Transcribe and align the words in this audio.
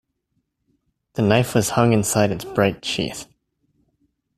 The 1.13 1.21
knife 1.21 1.53
was 1.53 1.69
hung 1.69 1.93
inside 1.93 2.31
its 2.31 2.43
bright 2.43 2.83
sheath. 2.83 3.27